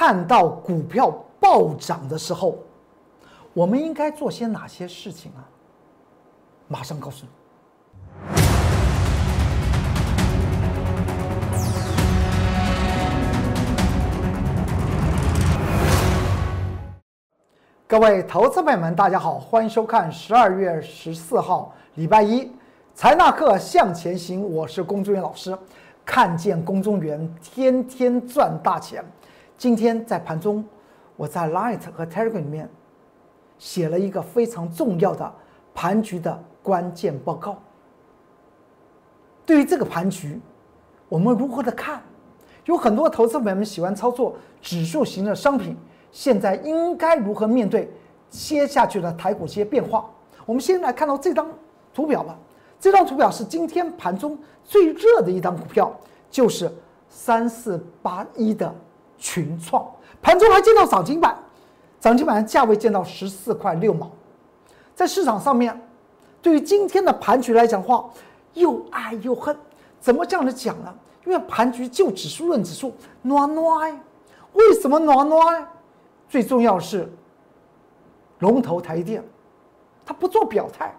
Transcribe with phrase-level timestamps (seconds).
[0.00, 2.56] 看到股票暴涨的时候，
[3.52, 5.42] 我们应该做些哪些事情啊？
[6.68, 7.32] 马上告诉你。
[17.88, 22.48] 各位投资朋友们，大家好，欢迎收看十二月十四号礼拜一
[22.94, 25.58] 财纳课向前行，我是龚忠元老师。
[26.04, 29.04] 看见龚忠元天天赚大钱。
[29.58, 30.64] 今天在盘中，
[31.16, 32.70] 我在 Light 和 Telegram 里面
[33.58, 35.34] 写了一个非常重要的
[35.74, 37.60] 盘局的关键报告。
[39.44, 40.40] 对于这个盘局，
[41.08, 42.00] 我们如何的看？
[42.66, 45.76] 有很多投资朋友们喜欢操作指数型的商品。
[46.12, 47.90] 现在应该如何面对
[48.30, 50.08] 接下去的台股一些变化？
[50.46, 51.50] 我们先来看到这张
[51.92, 52.38] 图表吧。
[52.78, 55.92] 这张图表是今天盘中最热的一张股票，
[56.30, 56.72] 就是
[57.08, 58.72] 三四八一的
[59.18, 59.86] 群创，
[60.22, 61.36] 盘中还见到涨停板，
[62.00, 64.10] 涨停板价位见到十四块六毛。
[64.94, 65.78] 在市场上面，
[66.40, 68.08] 对于今天的盘局来讲话，
[68.54, 69.56] 又爱又恨。
[70.00, 70.94] 怎么这样的讲呢？
[71.26, 74.00] 因为盘局就指数论指数，暖暖，
[74.54, 75.68] 为什么暖暖？
[76.28, 77.10] 最重要是，
[78.38, 79.22] 龙头台电，
[80.06, 80.94] 它不做表态。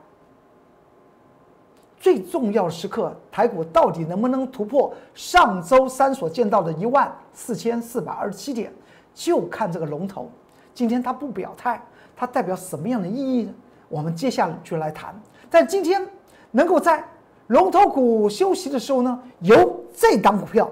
[1.99, 8.69] 最重要时刻，台股到底能不能突破上周三所见到的一万四千四百二十七点，
[9.15, 10.29] 就看这个龙头。
[10.73, 11.81] 今天它不表态，
[12.13, 13.53] 它代表什么样的意义呢？
[13.87, 15.19] 我们接下来就来谈。
[15.49, 16.05] 但今天
[16.51, 17.01] 能够在
[17.47, 20.69] 龙头股休息的时候呢，由这档股票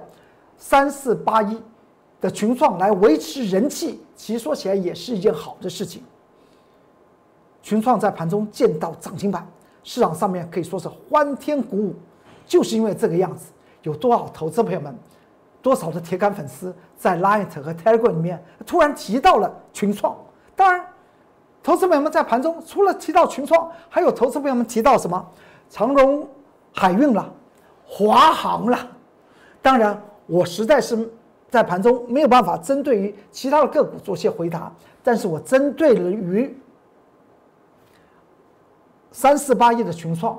[0.57, 1.57] 三四八一
[2.19, 4.01] 的群创来维持人气。
[4.17, 6.03] 其实说起来也是一件好的事情。
[7.63, 9.47] 群创在盘中见到涨停板，
[9.83, 11.95] 市场上面可以说是欢天鼓舞，
[12.45, 13.53] 就是因为这个样子。
[13.83, 14.93] 有多少投资朋友们，
[15.61, 20.15] 多少的铁杆粉丝在 Light 和 Telegram 里面突然提到了群创？
[20.55, 20.85] 当然，
[21.61, 25.25] 投资朋友们在盘中除了提到群创，还有投资朋友们提到什么？
[25.69, 26.27] 长荣
[26.73, 27.31] 海运了，
[27.85, 28.77] 华航了。
[29.61, 31.09] 当然，我实在是。
[31.49, 34.69] 在盘中没有办法针对于其他的个股做些回答，
[35.01, 36.53] 但是我针对了于
[39.13, 40.37] 三四八亿的群创，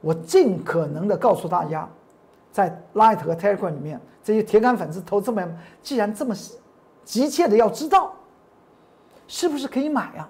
[0.00, 1.88] 我尽可能的告诉大家，
[2.58, 6.34] 在 Light 和 Telegram 里面这些铁杆粉丝投资们，既然这么
[7.04, 8.12] 急切的要知道，
[9.28, 10.28] 是不是可以买啊？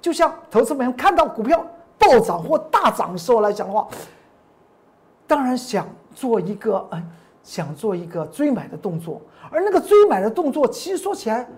[0.00, 1.62] 就像投资们看到股票
[1.98, 3.86] 暴涨或大涨的时候来讲的话，
[5.26, 7.10] 当然想做一个嗯。
[7.44, 11.48] 想做一个追买的动作，而那个追买的动作，其实说起来，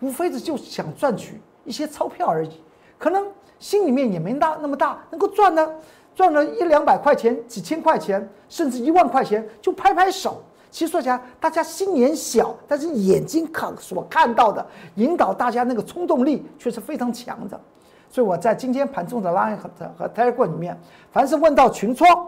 [0.00, 2.50] 无非是就想赚取一些钞票而已，
[2.98, 3.24] 可能
[3.60, 5.72] 心里面也没大那么大，能够赚呢，
[6.16, 10.42] 赚了一两百块钱、几千块钱，甚至一万块钱，就拍拍手。
[10.70, 17.60] 其实说起来，大家心眼小，但是眼睛看所看到的，引导大家那个冲动力却是非常强的。
[18.08, 20.78] 所以我在今天盘中的 Line 和和 Telegram 里面，
[21.12, 22.26] 凡是问到群创、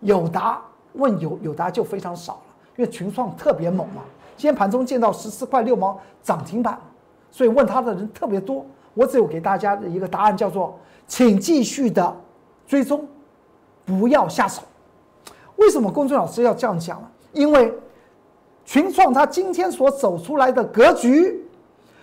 [0.00, 0.60] 有答，
[0.94, 2.40] 问有，有答就非常少了。
[2.76, 4.02] 因为群创特别猛嘛，
[4.36, 6.78] 今天盘中见到十四块六毛涨停板，
[7.30, 8.66] 所以问他的人特别多。
[8.94, 10.76] 我只有给大家的一个答案叫做，
[11.06, 12.16] 请继续的
[12.66, 13.06] 追踪，
[13.88, 14.60] 不要下手。
[15.56, 17.08] 为什么公众老师要这样讲呢？
[17.32, 17.72] 因为
[18.66, 21.42] 群创它今天所走出来的格局，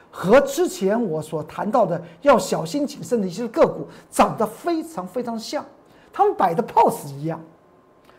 [0.09, 5.63] 和之前我所谈到的要小心谨慎的一些个股长得非常非常像，
[6.12, 7.40] 他们摆的 pose 一样。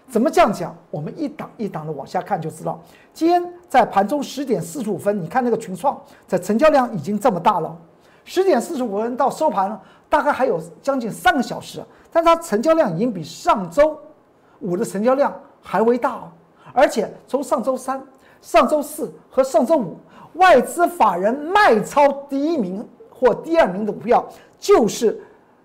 [0.09, 0.73] 怎么这样讲？
[0.93, 2.81] 我们一档一档的往下看就知道。
[3.13, 7.77] 今天在盘中十点四十五分，你看那个群创，在成交量已经这么大了。
[8.25, 13.99] 十点四十五分到收盘了，大概还有将近三个小时，但它成交量已经比上周
[14.61, 16.31] 五的成交量还为大哦。
[16.73, 18.03] 而且从上周三、
[18.41, 19.97] 上周四和上周五，
[20.35, 24.27] 外资法人卖超第一名或第二名的股票
[24.59, 25.21] 就是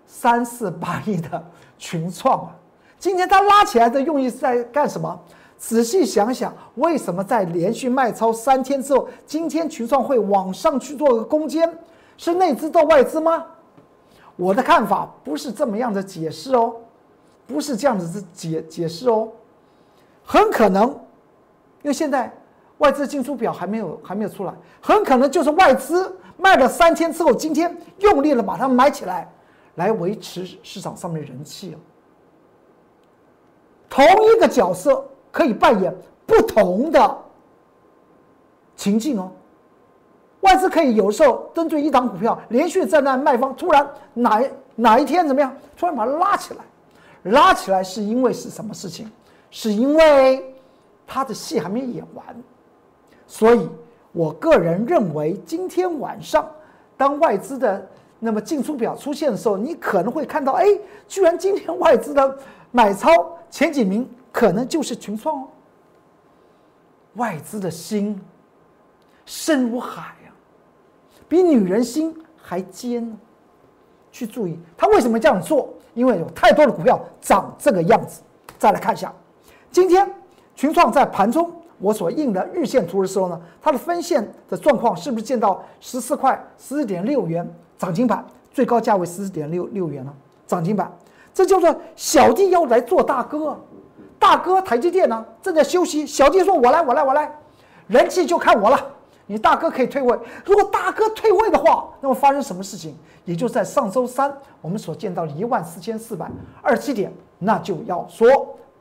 [0.06, 1.44] 三四八亿的
[1.78, 2.56] 群创啊。
[2.98, 5.20] 今天它拉起来的用意是在干什么？
[5.58, 11.72] 仔细想想，为什么在连续卖超三天之后，今天群创会往上去做个攻坚？
[12.16, 13.44] 是内资到外资吗？
[14.36, 16.74] 我的看法不是这么样的解释哦，
[17.46, 19.28] 不是这样子的解解释哦，
[20.24, 20.88] 很可能，
[21.82, 22.32] 因为现在
[22.78, 29.30] 外资进出表还没有还没有出来，很可能就是外资卖了三天之后，今天用力的把它买起来，
[29.76, 31.78] 来维持市场上面人气哦。
[33.88, 35.94] 同一个角色可以扮演
[36.24, 37.18] 不同的
[38.74, 39.30] 情境哦。
[40.42, 44.40] 外资可以有时候针对一档股票连续站在卖方，突然哪
[44.76, 49.10] 哪一天怎么样，突然把它拉起来，拉起来是因为是什么事情？
[49.50, 50.54] 是因为
[51.06, 52.24] 他的戏还没演完，
[53.26, 53.68] 所以
[54.12, 56.48] 我个人认为，今天晚上
[56.96, 57.86] 当外资的
[58.18, 60.66] 那么进出表出现的时候，你可能会看到，哎，
[61.06, 62.38] 居然今天外资的
[62.70, 63.10] 买超
[63.50, 65.48] 前几名可能就是群创哦。
[67.16, 68.18] 外资的心
[69.26, 70.14] 深如海，
[71.32, 73.16] 比女人心还尖呢。
[74.10, 75.72] 去注意他为什么这样做？
[75.94, 78.20] 因为有太多的股票长这个样子。
[78.58, 79.10] 再来看一下，
[79.70, 80.06] 今天
[80.54, 90.12] 群创在盘中我所印的日线图的时候呢，它的分线的状况是不是见到十四块十四点六元涨停板，最高价位十四点六六元呢？
[90.46, 90.92] 涨停板，
[91.32, 93.58] 这叫做小弟要来做大哥。
[94.18, 96.06] 大哥，台积电呢正在休息。
[96.06, 97.34] 小弟说：“我来，我来，我来，
[97.86, 98.78] 人气就看我了。
[99.32, 100.18] 你大哥可以退位。
[100.44, 102.94] 如果大哥退位的话，那么发生什么事情？
[103.24, 104.30] 也就在上周三
[104.60, 106.30] 我们所见到的一万四千四百
[106.60, 108.28] 二七点，那就要说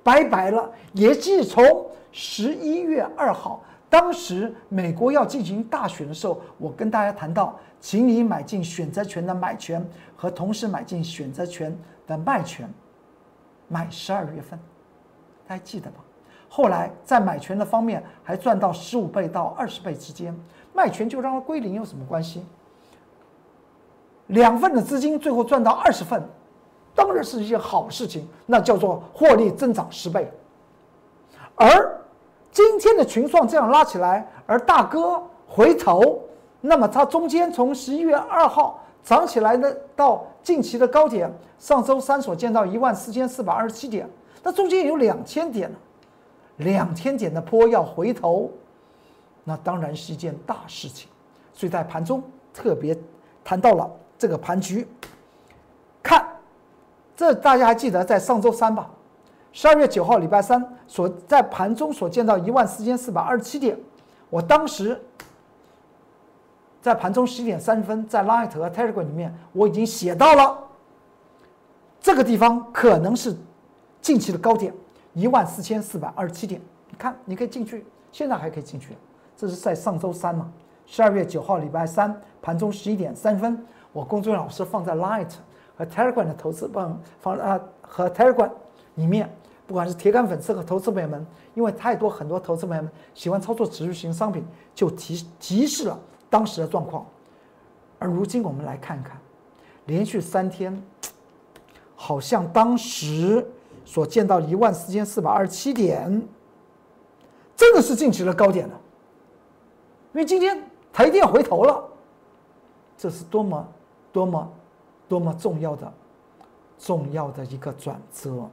[0.03, 0.69] 拜拜了。
[0.91, 1.63] 也即从
[2.11, 9.81] 十一月二号，当时美国要进行大选的时候，我跟大家谈到，请你买进选择权的买权
[10.17, 11.73] 和同时买进选择权
[12.05, 12.69] 的卖权，
[13.69, 14.59] 买十二月份。”
[15.47, 16.03] 还记得吧？
[16.53, 20.37] 后来在买权的方面还赚到十五倍到二十倍之间，
[20.73, 22.45] 卖权就让它归零有什么关系？
[24.27, 26.21] 两份的资金最后赚到二十份，
[26.93, 30.29] 当然是一件好事情，那叫做获利增长十倍。
[31.55, 32.01] 而
[32.51, 36.19] 今天的群创这样拉起来，而大哥回头，
[36.59, 44.05] 那么它中间从十一月二号涨起来的到近期的高点，上周三所见到一万四千四百二十七点。
[44.43, 45.71] 那中间有两千点
[46.61, 48.49] 两千点的坡要回头，
[49.43, 51.09] 那当然是一件大事情。
[51.53, 52.23] 所以在盘中
[52.53, 52.97] 特别
[53.43, 54.87] 谈到了这个盘局。
[56.01, 56.25] 看，
[57.15, 58.89] 这大家还记得在上周三吧？
[59.51, 63.77] 十二月九号礼拜三所在盘中所见到一万四千四百二十七点，
[64.29, 64.99] 我当时
[66.81, 70.57] 在盘中十一点三十分在 Light 和 Telegram 里面我已经写到了
[71.99, 73.35] 这个地方可能是。
[74.01, 74.73] 近期的高点
[75.13, 78.95] 一万四千四百二十七点，你看，你可以进去，现在还可以进去。
[79.35, 80.51] 这是在上周三嘛，
[80.85, 85.29] 十二月九号礼拜三盘中十一点三分，我工作老师放在 Light
[85.75, 88.49] 和 Telegram 的投资放放啊和 Telegram
[88.95, 89.29] 里面，
[89.67, 91.25] 不管是铁杆粉丝和投资朋友们，
[91.55, 95.99] 因为太多很多投资朋友们喜欢操作指数型商品，就提提示了
[96.29, 97.05] 当时的状况。
[97.99, 99.19] 而如今我们来看看，
[99.87, 100.81] 连续三天，
[101.95, 103.45] 好像当时。
[103.83, 106.27] 所见到一万四千四百二十七点，
[107.55, 108.79] 真的是近期的高点了。
[110.13, 111.83] 因为今天台电回头了，
[112.97, 113.67] 这是多么
[114.11, 114.53] 多么
[115.07, 115.93] 多么重要的
[116.77, 118.49] 重要的一个转折。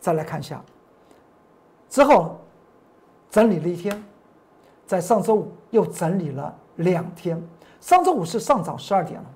[0.00, 0.62] 再来看一下，
[1.88, 2.38] 之后
[3.30, 4.04] 整理了一天，
[4.86, 7.42] 在上周五又整理了两天。
[7.80, 9.26] 上周五是上涨十二点了，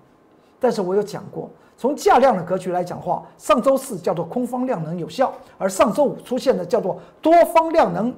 [0.61, 1.51] 但是我有讲过。
[1.79, 8.13] 从价量的格局来讲话，上周四叫做空方量能有效，而上周五出现的叫做多方量能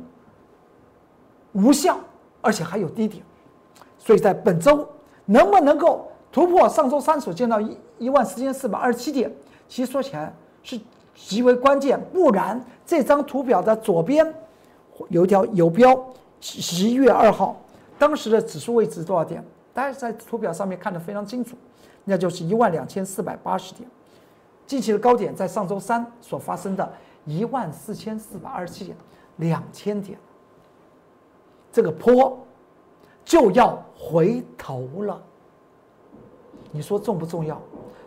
[1.52, 1.98] 无效，
[2.40, 3.22] 而且还有低点。
[3.98, 4.88] 所以在本周
[5.26, 9.30] 能不能够突破上周三所见到一一万四千四百二十七点，
[9.68, 10.80] 其实说起来是
[11.14, 12.00] 极为关键。
[12.14, 14.34] 不然这张图表的左边
[15.10, 16.02] 有一条游标，
[16.40, 17.60] 十一月二号
[17.98, 19.44] 当时的指数位置多少点？
[19.80, 21.56] 大家在图表上面看得非常清楚。
[22.04, 23.88] 那就是一万两千四百八十点，
[24.66, 26.92] 近期的高点在上周三所发生的
[27.24, 28.94] 一万四千四百二十七点，
[29.36, 30.18] 两千点，
[31.72, 32.38] 这个坡
[33.24, 35.22] 就要回头了。
[36.72, 37.58] 你说重不重要？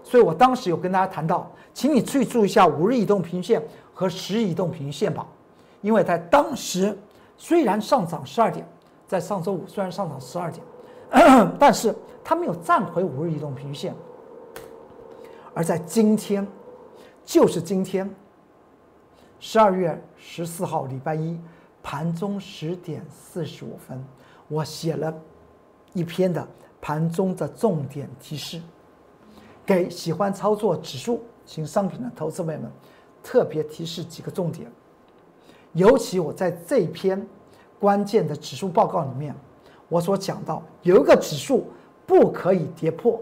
[0.03, 3.63] 所以我当时有跟大家谈到，请你去注意一下五日移动平均线
[3.95, 5.25] 和十日移动平均线吧，
[5.81, 6.95] 因为在当时
[7.35, 8.67] 虽然上涨十二点，
[9.07, 10.63] 在上周五虽然上涨十二点。
[11.59, 11.93] 但是
[12.23, 13.95] 它没有站回五日移动平均线，
[15.53, 16.45] 而在今天，
[17.23, 18.09] 就是今天，
[19.39, 21.39] 十二月十四号礼拜一
[21.83, 24.03] 盘中十点四十五分，
[24.47, 25.13] 我写了
[25.93, 26.47] 一篇的
[26.81, 28.59] 盘中的重点提示，
[29.63, 32.71] 给喜欢操作指数型商品的投资朋友们，
[33.21, 34.67] 特别提示几个重点，
[35.73, 37.23] 尤其我在这篇
[37.79, 39.35] 关键的指数报告里面。
[39.93, 41.67] 我所讲到有一个指数
[42.07, 43.21] 不可以跌破。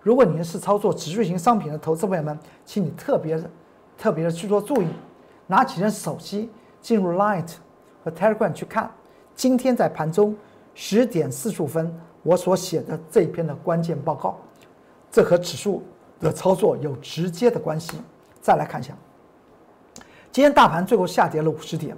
[0.00, 3.38] 如果您是操作指数型商品的投资朋友们，请你特别、
[3.98, 4.86] 特别的去做注意，
[5.46, 6.48] 拿起你的手机
[6.80, 7.46] 进入 Light
[8.02, 8.90] 和 Telegram 去看，
[9.34, 10.34] 今天在盘中
[10.74, 14.38] 十点四十五分我所写的这一篇的关键报告，
[15.10, 15.82] 这和指数
[16.20, 18.00] 的操作有直接的关系。
[18.40, 18.94] 再来看一下，
[20.32, 21.94] 今天大盘最后下跌了五十点，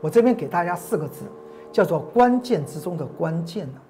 [0.00, 1.24] 我这边给大家四个字。
[1.78, 3.80] 叫做关键之中的关键呢？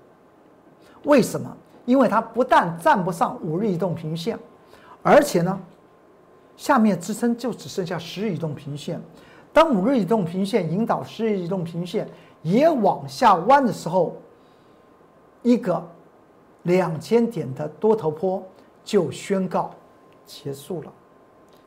[1.05, 1.57] 为什么？
[1.87, 4.39] 因为它不但站不上五日移动平均线，
[5.03, 5.59] 而且呢，
[6.55, 9.01] 下面支撑就只剩下十日移动平均线。
[9.55, 12.07] 当五日移动平均线引导十日移动平均线
[12.43, 14.15] 也往下弯的时候，
[15.43, 15.83] 一个
[16.65, 18.47] 两千点的多头坡
[18.85, 19.71] 就宣告
[20.27, 20.93] 结束了，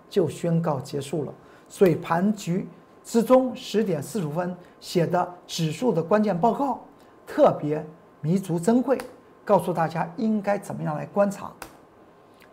[0.08, 1.34] 就宣告结束了。
[1.68, 2.68] 所以盘局
[3.04, 6.80] 之中十点四十五分写的指数的关键报告
[7.26, 7.86] 特别
[8.22, 8.98] 弥足珍贵，
[9.44, 11.52] 告诉大家应该怎么样来观察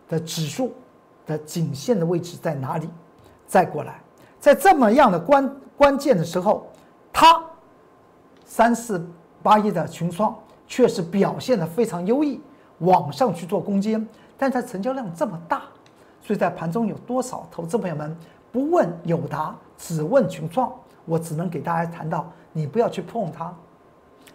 [0.07, 0.73] 的指数
[1.25, 2.89] 的颈线的位置在哪里，
[3.45, 4.01] 再过来。
[4.39, 6.67] 在这么样的关关键的时候，
[7.13, 7.43] 它
[8.45, 9.05] 三四
[9.43, 12.41] 八一的群创确实表现的非常优异，
[12.79, 14.05] 往上去做攻坚，
[14.37, 15.63] 但它成交量这么大，
[16.21, 18.17] 所以在盘中有多少投资朋友们
[18.51, 20.71] 不问友达，只问群创，
[21.05, 23.53] 我只能给大家谈到，你不要去碰它，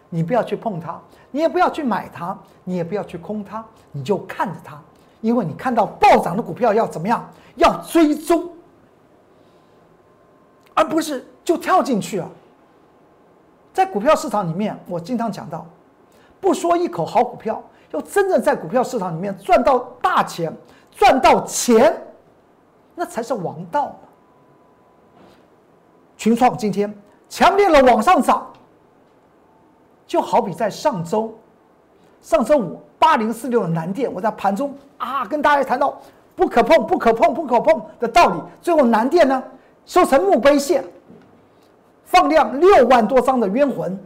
[0.09, 4.80] 你不要去碰它，你也不要去买它，你也不要去空它，你就看着它，
[5.21, 8.50] 因为你看到暴涨的股票要怎么样，要追踪。
[10.75, 12.28] 而不是就跳进去啊！
[13.73, 15.64] 在股票市场里面，我经常讲到，
[16.40, 20.52] 不说一口好股票，要真正在股票市场里面赚到大钱、
[20.90, 21.97] 赚到钱，
[22.97, 23.94] 那才是王道。
[26.25, 26.90] 群创今天
[27.28, 28.50] 强烈的往上涨，
[30.07, 31.37] 就好比在上周、
[32.23, 36.00] 上周五八零四六的南电，我在盘中啊跟大家谈到
[36.35, 39.43] 不可碰、不可碰、不可碰的道理，最后南电呢？
[39.85, 40.83] 收成墓碑线，
[42.07, 44.02] 放量六万多张的冤魂，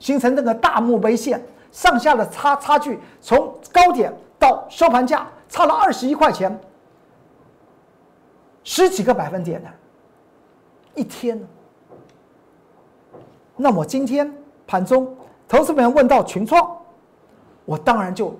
[0.00, 6.58] 形成这个大墓碑线，上下的差差距从高点到收盘价差了二十一块钱，
[8.64, 9.68] 十几个百分点呢，
[10.96, 11.40] 一天。
[13.54, 14.32] 那么今天
[14.66, 16.76] 盘中，投资朋友问到群创，
[17.64, 18.34] 我当然就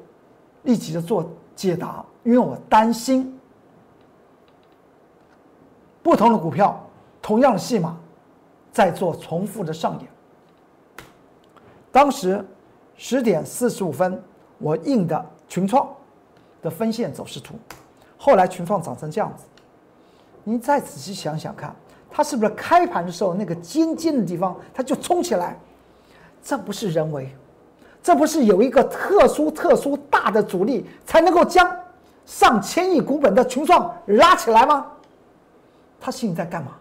[0.64, 3.38] 立即的做解答，因为我担心。
[6.02, 6.84] 不同的股票，
[7.22, 7.96] 同样的戏码，
[8.72, 10.08] 在做重复的上演。
[11.90, 12.44] 当时
[12.96, 14.22] 十点四十五分，
[14.58, 15.88] 我印的群创
[16.62, 17.54] 的分线走势图，
[18.18, 19.44] 后来群创涨成这样子。
[20.44, 21.75] 您再仔细想想看，
[22.10, 25.58] 它是不是开盘的时候那个尖尖的地方，它就冲起来？
[26.42, 27.34] 这不是人为，
[28.02, 31.68] 这不是有一个特殊特殊大的阻力才能够将
[32.25, 34.86] 上千亿股本的群创拉起来吗？
[36.00, 36.72] 他心里在干嘛？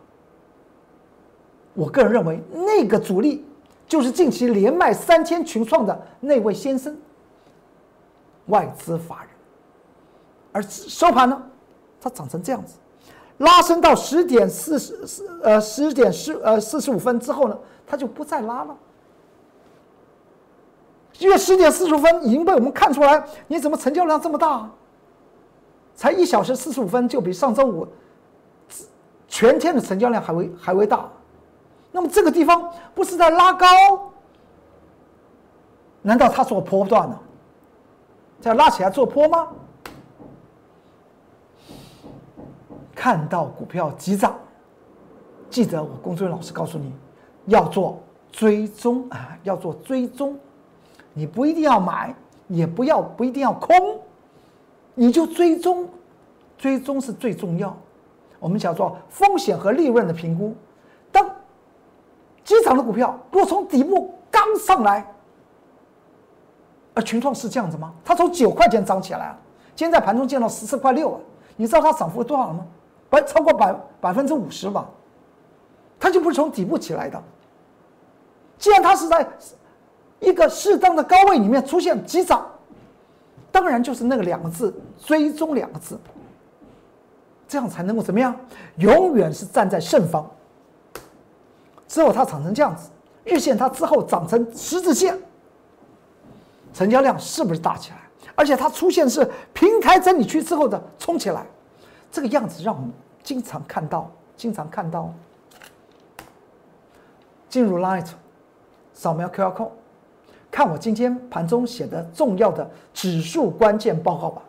[1.73, 3.43] 我个人认为，那个主力
[3.87, 6.95] 就是近期连卖三千群创的那位先生，
[8.45, 9.29] 外资法人。
[10.51, 11.41] 而收盘呢，
[11.99, 12.75] 它涨成这样子，
[13.39, 18.75] 拉升到十点四十四呃十点四呃四十五分之后呢，它就不再拉了。
[21.19, 24.69] 因为十点四十五分已经被我们看出来，你怎么成交量这么大？
[25.95, 27.87] 才一小时四十五分就比上周五。
[29.27, 31.09] 全天的成交量还会还会大，
[31.91, 33.67] 那么这个地方不是在拉高？
[36.01, 37.19] 难道它做波段呢？
[38.39, 39.47] 在拉起来做坡吗？
[42.95, 44.33] 看到股票急涨，
[45.49, 46.93] 记得我龚俊老师告诉你，
[47.47, 50.39] 要做追踪啊，要做追踪，
[51.13, 52.15] 你不一定要买，
[52.47, 53.99] 也不要不一定要空，
[54.93, 55.87] 你就追踪，
[56.57, 57.75] 追踪是最重要。
[58.39, 60.55] 我们叫做风险和利润的评估。
[61.11, 61.29] 当
[62.43, 65.05] 机场的股票若从底部刚上来，
[66.93, 67.93] 而群创是这样子吗？
[68.05, 69.37] 它从九块钱涨起来了，
[69.75, 71.19] 今天在盘中见到十四块六啊！
[71.57, 72.65] 你知道它涨幅多少了吗？
[73.09, 74.89] 百超过百百分之五十吧。
[75.99, 77.21] 它就不是从底部起来的。
[78.57, 79.27] 既然它是在
[80.19, 82.45] 一个适当的高位里面出现急涨，
[83.51, 85.99] 当然就是那个两个字“追踪”两个字。
[87.47, 88.35] 这样才能够怎么样？
[88.77, 90.29] 永远是站在胜方。
[91.87, 92.89] 之后它长成这样子，
[93.23, 95.17] 日线它之后长成十字线，
[96.73, 97.97] 成交量是不是大起来？
[98.35, 101.45] 而且它出现是平台整理区之后的冲起来，
[102.15, 102.89] 这个样子让我们
[103.23, 105.13] 经常看到，经常看到。
[107.49, 108.07] 进入 Light，
[108.93, 109.71] 扫描 QR code，
[110.49, 114.41] 看我今天盘中写的重要的指数关键报告吧。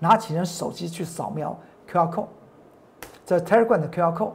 [0.00, 1.56] 拿起人手机去扫描。
[1.88, 2.26] QR code，
[3.24, 4.32] 这 Telegram 的 QR code，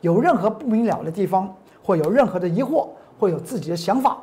[0.00, 1.54] 有任何不明了的地方，
[1.84, 2.88] 或有任何的疑惑，
[3.20, 4.16] 或有自己的想法，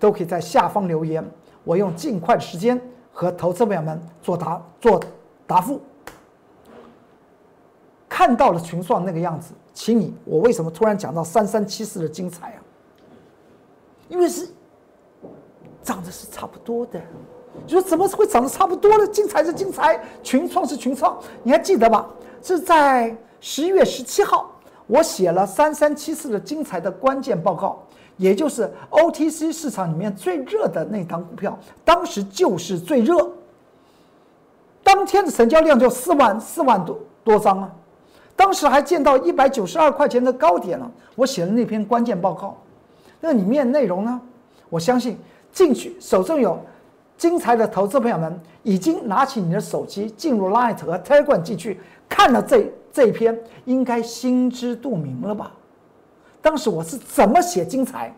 [0.00, 1.24] 都可以在下方留言，
[1.62, 2.80] 我用尽快的时间
[3.12, 5.00] 和投资朋友们作答作
[5.46, 5.80] 答复。
[8.20, 12.60] 看到了群创那个样子，请你，我为什么突然讲到三三七四的精彩啊？
[14.10, 14.46] 因为是
[15.82, 17.00] 涨的是差不多的。
[17.64, 19.06] 你说怎么会涨得差不多呢？
[19.06, 22.06] 精彩是精彩，群创是群创，你还记得吧？
[22.42, 24.50] 是在十一月十七号，
[24.86, 27.82] 我写了三三七四的精彩的关键报告，
[28.18, 33.32] 也就是 OTC 市场里面最热的那档股票，当时就是最热，
[34.84, 37.72] 当天的成交量就四万四万多多张啊，
[38.40, 40.90] 当时还见到一百九十二块钱的高点了。
[41.14, 42.56] 我写了那篇关键报告，
[43.20, 44.18] 那里面内容呢，
[44.70, 45.18] 我相信
[45.52, 46.58] 进去手中有。
[47.18, 51.78] 精彩的投资朋友们已经拿起你的手机进入 Light 和 Telegram 进去
[52.08, 55.52] 看了这这一篇，应该心知肚明了吧？
[56.40, 58.10] 当时我是怎么写精彩，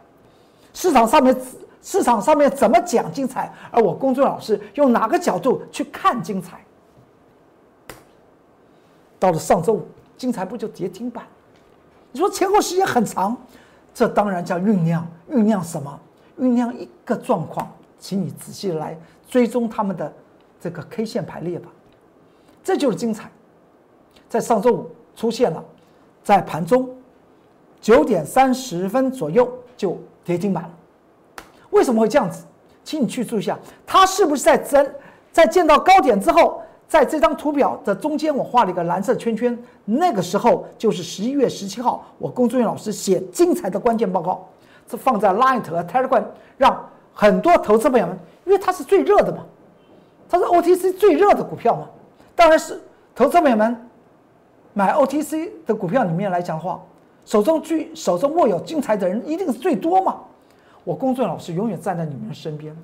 [0.73, 1.37] 市场上面
[1.83, 6.65] 市场上面怎么讲精彩，而我公众老师用哪个角度去看精彩？
[9.19, 9.89] 到了上周五，
[10.23, 11.25] 精彩不就跌停板？
[12.13, 13.37] 你说前后时间很长，
[13.93, 15.99] 这当然叫酝酿，酝酿什么？
[16.39, 17.69] 酝酿一个状况。
[17.99, 18.97] 请你仔细来
[19.29, 20.13] 追踪他们的
[20.61, 21.69] 这个 K 线排列吧，
[22.63, 23.29] 这就是精彩。
[24.29, 25.65] 在上周五出现了，
[26.23, 26.89] 在盘中
[27.81, 30.71] 九点三十分左右就跌停板了。
[31.71, 32.45] 为什么会这样子？
[32.85, 34.89] 请你去注意一下，它是不是在增？
[35.33, 36.62] 在见到高点之后，
[36.93, 44.47] 在这张图表的中间我画了一个蓝色圈圈，那个时候就是十一月十七号，我龚作员老师写精彩的关键报告，
[44.87, 46.23] 这放在 Light 和 Telegram
[46.59, 46.79] 让。
[47.15, 49.45] 很多投资朋友们，因为它是最热的嘛，
[50.29, 51.89] 它是 OTC 最热的股票嘛，
[52.35, 52.79] 当然是
[53.15, 53.89] 投资朋友们
[54.75, 56.83] 买 OTC 的股票里面来讲的话，
[57.25, 60.21] 手中居手中握有精彩的人一定是最多嘛。
[60.85, 62.77] 我工作老师永远站在你们身边，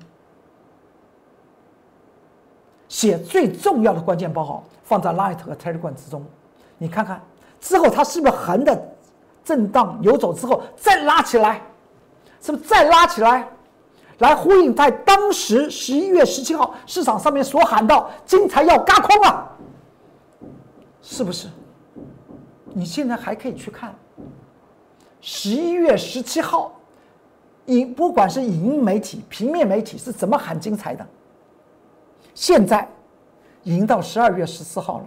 [2.89, 6.25] 写最重要的关键报告放在 Light 和 Telegram 之中，
[6.77, 7.21] 你看看
[7.61, 8.89] 之后它是不是横的
[9.45, 11.61] 震荡游走之后再拉起来，
[12.41, 13.47] 是不是再拉起来？
[14.17, 19.47] 来呼应在当时十一月十七号市场上面所喊到“金财要嘎空啊”，
[21.01, 21.47] 是不是？
[22.73, 23.95] 你现在还可以去看
[25.21, 26.73] 十一月十七号，
[27.67, 31.07] 影不管是影音媒体、平面媒体是怎么喊“精彩”的，
[32.39, 32.87] 现在
[33.63, 35.05] 已经到十二月十四号了，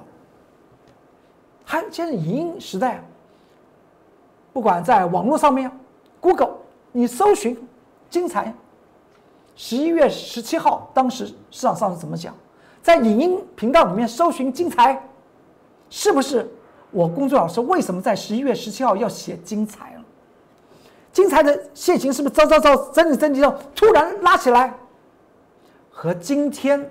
[1.65, 3.03] 还现在影音时代，
[4.53, 5.73] 不管在网络上面
[6.21, 6.51] ，Google
[6.93, 7.57] 你搜寻
[8.11, 8.53] “精彩”。
[9.57, 12.35] 十一月十七号，当时市场上是怎么讲？
[12.83, 15.03] 在影音频道里面搜寻精彩，
[15.89, 16.47] 是不是？
[16.91, 20.05] 我工作老师为什么在十一月十七号要写精彩了？
[21.11, 24.75] 精彩的线型是不是招招招整理整理后突然拉起来？
[25.91, 26.91] 和今天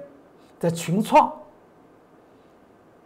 [0.61, 1.29] 的群创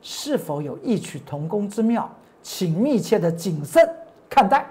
[0.01, 2.07] 是否有异曲同工之妙？
[2.43, 3.89] 请密切的谨慎
[4.29, 4.67] 看待。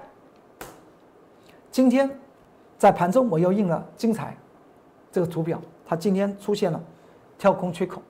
[1.72, 2.08] 今天
[2.78, 4.36] 在盘中我又印了精彩。
[5.10, 6.80] 这个图表，它今天出现了
[7.36, 8.00] 跳空缺口，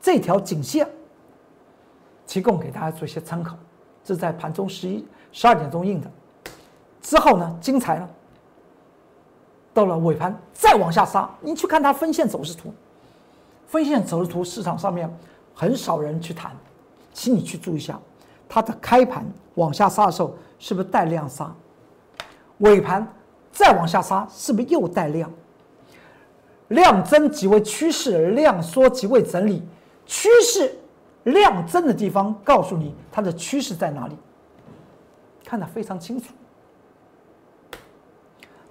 [0.00, 0.88] 这条颈线
[2.26, 3.56] 提供给大家做一些参考。
[4.02, 6.10] 这是在盘中十一十二点钟印的，
[7.02, 8.08] 之后呢，精彩呢，
[9.74, 11.28] 到了尾盘再往下杀。
[11.40, 12.72] 你去看它分线走势图，
[13.68, 15.08] 分线走势图市场上面
[15.54, 16.50] 很少人去谈，
[17.12, 18.00] 请你去注意一下，
[18.48, 21.54] 它的开盘往下杀的时候是不是带量杀？
[22.58, 23.06] 尾盘
[23.52, 25.30] 再往下杀是不是又带量？
[26.68, 29.62] 量增即为趋势，量缩即为整理。
[30.06, 30.74] 趋势
[31.24, 34.16] 量增的地方，告诉你它的趋势在哪里，
[35.44, 36.32] 看得非常清楚。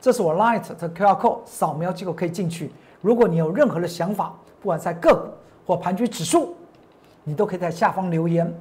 [0.01, 2.71] 这是我 Light 的 QR code，扫描即可可以进去。
[3.01, 5.29] 如果你有任何的想法，不管在个股
[5.65, 6.55] 或盘局指数，
[7.23, 8.53] 你都可以在下方留言，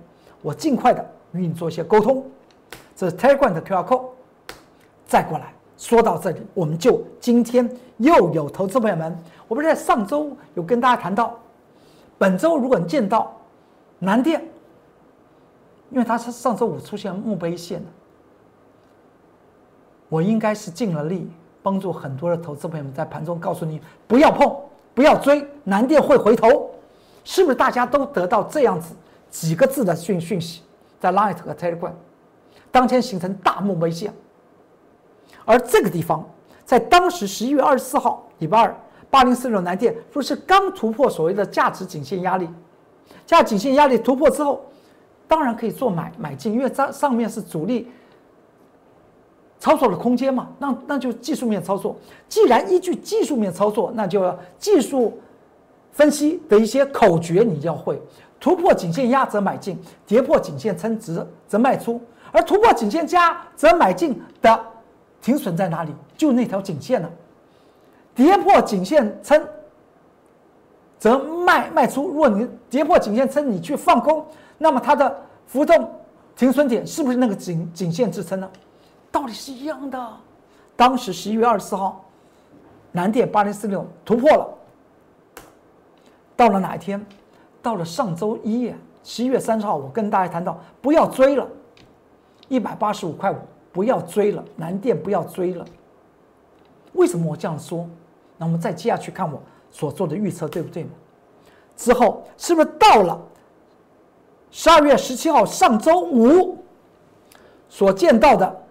[0.42, 2.24] 我尽快的与你做一些沟通。
[2.94, 4.04] 这是 Telegram 的 QR code，
[5.06, 5.52] 再过来。
[5.76, 9.14] 说到这里，我们就今天又有投资朋友们，
[9.46, 11.38] 我不是在上周有跟大家谈到，
[12.16, 13.36] 本周如果你见到
[13.98, 14.42] 南电，
[15.90, 17.84] 因为它是上周五出现墓碑线，
[20.08, 21.30] 我应该是尽了力
[21.62, 23.78] 帮助很多的投资朋友们在盘中告诉你
[24.08, 24.56] 不要碰，
[24.96, 26.70] 不要追，南电会回头，
[27.22, 28.94] 是不是大家都得到这样子
[29.28, 30.62] 几个字的讯讯息，
[30.98, 31.92] 在 Light 和 Telegram
[32.70, 34.10] 当天形成大墓碑线。
[35.44, 36.26] 而这个地方，
[36.64, 38.74] 在当时十一月二十四号，礼拜二，
[39.10, 42.48] 八零四六南电说是刚突破所谓的价值颈线压力，
[43.26, 44.64] 价颈线压力突破之后，
[45.28, 47.92] 当然可以做买买进，因为上上面是主力
[49.58, 51.96] 操作的空间嘛，那那就技术面操作。
[52.28, 55.18] 既然依据技术面操作，那就要技术
[55.92, 58.00] 分析的一些口诀你要会，
[58.38, 62.00] 突破颈线压则买进，跌破颈线撑值则卖出，
[62.32, 64.60] 而突破颈线加则买进的。
[65.22, 65.92] 停损在哪里？
[66.16, 67.10] 就那条颈线了。
[68.14, 69.42] 跌破颈线撑，
[70.98, 72.06] 则卖卖出。
[72.06, 74.24] 如果你跌破颈线撑，你去放空，
[74.56, 75.90] 那么它的浮动
[76.36, 78.48] 停损点是不是那个颈颈线支撑呢？
[79.10, 80.12] 道理是一样的。
[80.76, 82.04] 当时十一月二十四号，
[82.92, 84.48] 南电八零四六突破了。
[86.36, 87.04] 到了哪一天？
[87.62, 91.46] 到了上周一，十一月三十号，我跟大家谈到不要追了，
[92.48, 93.36] 一百八十五块五。
[93.72, 95.62] 不要追了，南电不要追了。
[96.94, 97.86] 为什么我这样说？
[98.38, 99.38] 那我们再接下去看我
[99.70, 100.86] 所做的预测对不对
[101.76, 103.20] 之后是不是到了
[104.50, 106.56] 十二月十七号上周五
[107.68, 108.65] 所见到的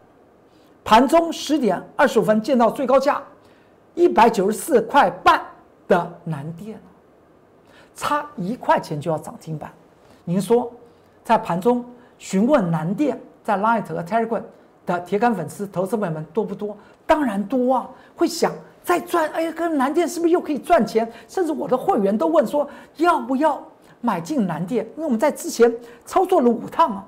[0.85, 3.21] 盘中十点二十五分见到最高价
[3.95, 5.41] 一百九十四块半
[5.87, 6.79] 的南电，
[7.95, 9.69] 差一块钱就要涨停板。
[10.23, 10.71] 您说
[11.23, 11.83] 在盘中
[12.19, 14.43] 询问南电在 Light 和 Telegram。
[14.85, 16.77] 的铁杆粉丝、投资朋友们多不多？
[17.07, 17.89] 当然多啊！
[18.15, 18.51] 会想
[18.83, 21.11] 再赚，哎，跟南电是不是又可以赚钱？
[21.27, 23.59] 甚至我的会员都问说，要不要
[23.99, 24.85] 买进南电？
[24.95, 25.73] 因为我们在之前
[26.05, 27.03] 操作了五趟啊，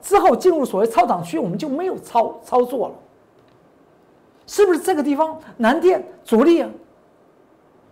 [0.00, 2.94] 之后进入所谓超涨区，我们就没有操操作了。
[4.48, 6.70] 是不是这个地方南电主力啊，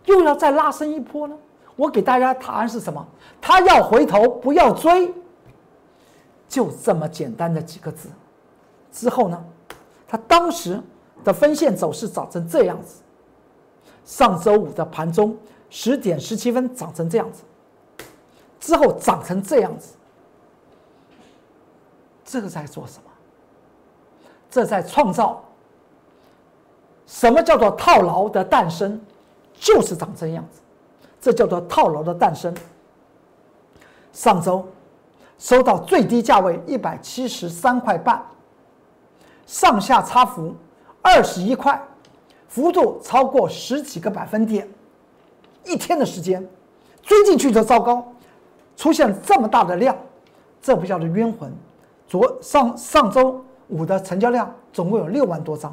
[0.06, 1.36] 又要再拉升一波呢？
[1.76, 3.06] 我给大家答案是什么？
[3.40, 5.12] 他要回头，不要追，
[6.48, 8.08] 就这么简单的几个字。
[8.90, 9.44] 之后呢，
[10.08, 10.82] 它当时
[11.22, 13.02] 的分线走势长成这样子。
[14.06, 15.36] 上周五的盘中
[15.68, 17.42] 十点十七分涨成这样子，
[18.58, 19.94] 之后涨成这样子，
[22.24, 23.10] 这个在做什么？
[24.48, 25.44] 这在创造
[27.06, 29.00] 什么叫做套牢的诞生？
[29.54, 30.60] 就是长这样子，
[31.20, 32.54] 这叫做套牢的诞生。
[34.12, 34.66] 上周
[35.38, 38.22] 收到最低价位一百七十三块半。
[39.46, 40.54] 上下差幅
[41.00, 41.80] 二十一块，
[42.48, 44.68] 幅度超过十几个百分点，
[45.64, 46.44] 一天的时间
[47.00, 48.04] 追进去就糟糕，
[48.76, 49.96] 出现这么大的量，
[50.60, 51.52] 这不叫做冤魂。
[52.08, 55.72] 昨上上周五的成交量总共有六万多张，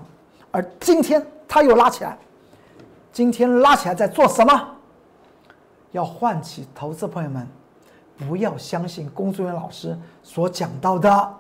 [0.54, 2.16] 而今天它又拉起来，
[3.12, 4.70] 今天拉起来在做什么？
[5.92, 7.48] 要唤起投资朋友们，
[8.20, 11.34] 不要相信龚作人员老师所讲到的，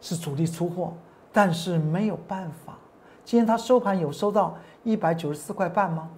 [0.00, 0.94] 是主力出货。
[1.32, 2.76] 但是没有办法，
[3.24, 6.08] 今天它收盘有收到一百九十四块半吗？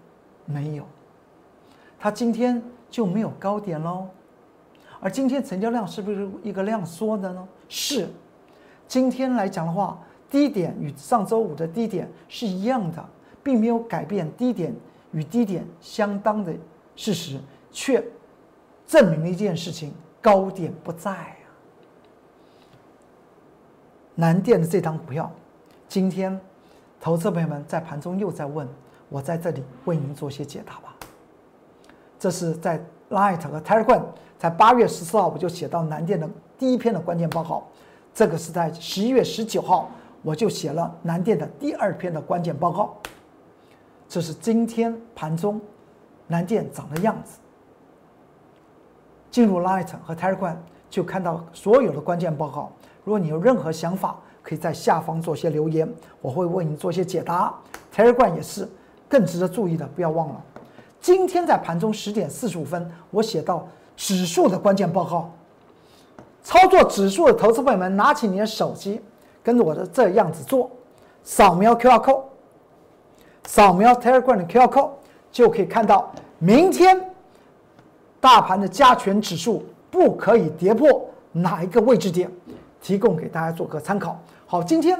[0.44, 0.84] 没有，
[1.98, 4.06] 它今天就没有高点喽。
[5.00, 7.48] 而今天成交量是不是一个量缩的呢？
[7.68, 8.08] 是，
[8.86, 9.98] 今天来讲的话，
[10.32, 13.06] 低点与上周五的低点是一样的，
[13.42, 14.74] 并没有改变低点
[15.10, 16.50] 与低点相当的
[16.96, 17.38] 事实，
[17.70, 18.02] 却
[18.86, 19.92] 证明了一件事情：
[20.22, 21.44] 高点不在啊。
[24.14, 25.30] 南电的这张股票，
[25.86, 26.40] 今天
[26.98, 28.66] 投资朋友们在盘中又在问，
[29.10, 30.96] 我在这里为您做些解答吧。
[32.18, 34.02] 这是在 Light 和 Telegram
[34.38, 36.26] 在八月十四号我就写到南电的
[36.58, 37.66] 第一篇的关键报告，
[38.14, 39.90] 这个是在十一月十九号
[40.22, 42.96] 我就写了南电的第二篇的关键报告。
[44.08, 45.60] 这是今天盘中
[46.26, 47.38] 南电涨的样子。
[49.30, 50.56] 进入 Light 和 Telegram
[50.90, 52.70] 就看到所有的关键报告。
[53.04, 57.54] 如果你有任何想法，可以在下方做些留言，我会为你做些解答。
[57.94, 58.68] Telegram 也是，
[59.08, 60.42] 更值得注意的，不要忘了，
[61.00, 65.30] 今天在盘中十点四十五分，我写到指数的关键报告。
[66.42, 69.00] 操作指数的投资朋友们，拿起你的手机，
[69.42, 70.70] 跟着我的这样子做，
[71.22, 72.22] 扫描 QR code，
[73.44, 74.90] 扫描 Telegram 的 QR code，
[75.30, 77.00] 就可以看到明天
[78.20, 82.30] 大盘的加权指数不可以跌破哪一个位置点。
[82.84, 84.20] 提供给大家做个参考。
[84.44, 84.98] 好，今天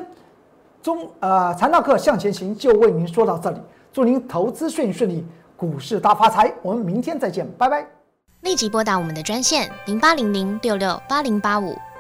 [0.81, 3.61] 中呃财道课向前行就为您说到这里，
[3.93, 5.27] 祝您投资顺顺利，
[5.57, 6.55] 股市大发财。
[6.63, 7.85] 我们明天再见，拜拜。
[8.43, 11.77] 立即拨打我们的专线零八零零六六八零八五